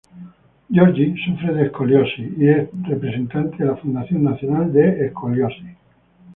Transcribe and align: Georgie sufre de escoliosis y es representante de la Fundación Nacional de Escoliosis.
Georgie 0.75 1.13
sufre 1.23 1.53
de 1.53 1.61
escoliosis 1.67 2.31
y 2.35 2.49
es 2.49 2.69
representante 2.87 3.57
de 3.57 3.65
la 3.65 3.75
Fundación 3.75 4.23
Nacional 4.23 4.73
de 4.73 5.05
Escoliosis. 5.05 5.77